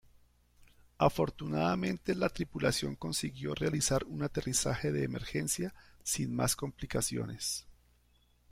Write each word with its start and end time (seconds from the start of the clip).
Afortunadamente 0.97 2.15
la 2.15 2.27
tripulación 2.29 2.95
consiguió 2.95 3.53
realizar 3.53 4.03
un 4.05 4.23
aterrizaje 4.23 4.91
de 4.91 5.03
emergencia 5.03 5.75
sin 6.01 6.33
más 6.33 6.55
complicaciones. 6.55 7.67